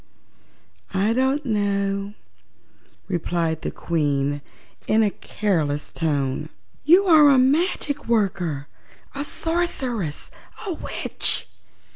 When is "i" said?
0.95-1.13